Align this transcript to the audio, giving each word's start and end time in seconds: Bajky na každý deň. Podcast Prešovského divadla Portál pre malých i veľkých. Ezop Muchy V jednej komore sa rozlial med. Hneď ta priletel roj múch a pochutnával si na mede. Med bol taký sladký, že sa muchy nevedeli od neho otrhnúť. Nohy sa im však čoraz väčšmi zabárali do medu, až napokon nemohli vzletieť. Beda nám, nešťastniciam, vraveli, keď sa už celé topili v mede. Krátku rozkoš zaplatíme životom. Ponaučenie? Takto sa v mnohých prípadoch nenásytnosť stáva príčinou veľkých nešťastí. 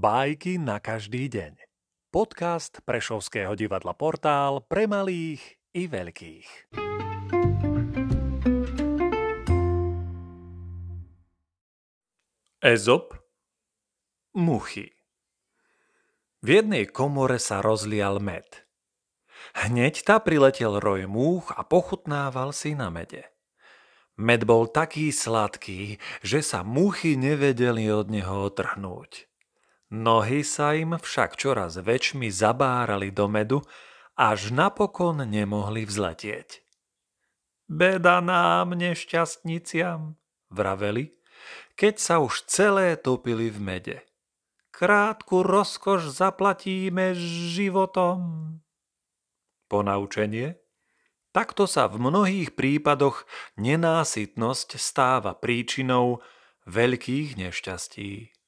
Bajky 0.00 0.56
na 0.56 0.80
každý 0.80 1.28
deň. 1.28 1.60
Podcast 2.08 2.80
Prešovského 2.88 3.52
divadla 3.52 3.92
Portál 3.92 4.64
pre 4.64 4.88
malých 4.88 5.60
i 5.76 5.84
veľkých. 5.84 6.72
Ezop 12.64 13.12
Muchy 14.32 14.88
V 16.40 16.48
jednej 16.48 16.88
komore 16.88 17.36
sa 17.36 17.60
rozlial 17.60 18.24
med. 18.24 18.48
Hneď 19.52 20.00
ta 20.08 20.16
priletel 20.24 20.80
roj 20.80 21.12
múch 21.12 21.52
a 21.52 21.60
pochutnával 21.60 22.56
si 22.56 22.72
na 22.72 22.88
mede. 22.88 23.28
Med 24.16 24.48
bol 24.48 24.64
taký 24.64 25.12
sladký, 25.12 26.00
že 26.24 26.40
sa 26.40 26.64
muchy 26.64 27.20
nevedeli 27.20 27.92
od 27.92 28.08
neho 28.08 28.48
otrhnúť. 28.48 29.29
Nohy 29.90 30.46
sa 30.46 30.78
im 30.78 30.94
však 30.94 31.34
čoraz 31.34 31.74
väčšmi 31.74 32.30
zabárali 32.30 33.10
do 33.10 33.26
medu, 33.26 33.58
až 34.14 34.54
napokon 34.54 35.26
nemohli 35.26 35.82
vzletieť. 35.82 36.62
Beda 37.66 38.22
nám, 38.22 38.78
nešťastniciam, 38.78 40.14
vraveli, 40.50 41.14
keď 41.74 41.94
sa 41.98 42.22
už 42.22 42.46
celé 42.46 42.94
topili 42.94 43.50
v 43.50 43.58
mede. 43.58 43.98
Krátku 44.70 45.42
rozkoš 45.42 46.14
zaplatíme 46.14 47.14
životom. 47.50 48.18
Ponaučenie? 49.66 50.58
Takto 51.30 51.70
sa 51.70 51.86
v 51.86 52.02
mnohých 52.10 52.58
prípadoch 52.58 53.22
nenásytnosť 53.54 54.78
stáva 54.78 55.34
príčinou 55.38 56.18
veľkých 56.66 57.38
nešťastí. 57.38 58.39